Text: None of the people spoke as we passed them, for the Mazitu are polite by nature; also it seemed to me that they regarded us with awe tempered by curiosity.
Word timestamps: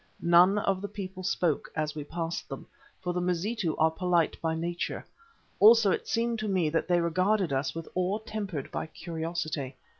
None 0.23 0.57
of 0.57 0.81
the 0.81 0.87
people 0.87 1.21
spoke 1.21 1.71
as 1.75 1.93
we 1.93 2.03
passed 2.03 2.49
them, 2.49 2.65
for 3.01 3.13
the 3.13 3.21
Mazitu 3.21 3.75
are 3.77 3.91
polite 3.91 4.35
by 4.41 4.55
nature; 4.55 5.05
also 5.59 5.91
it 5.91 6.07
seemed 6.07 6.39
to 6.39 6.47
me 6.47 6.69
that 6.69 6.87
they 6.87 6.99
regarded 7.01 7.53
us 7.53 7.75
with 7.75 7.87
awe 7.93 8.17
tempered 8.17 8.71
by 8.71 8.87
curiosity. 8.87 9.75